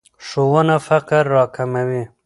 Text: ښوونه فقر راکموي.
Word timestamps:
ښوونه 0.27 0.75
فقر 0.87 1.23
راکموي. 1.35 2.03